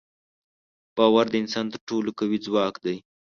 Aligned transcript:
باور 0.95 1.25
د 1.29 1.35
انسان 1.43 1.65
تر 1.73 1.79
ټولو 1.87 2.09
قوي 2.19 2.37
ځواک 2.45 2.75
دی. 2.85 2.97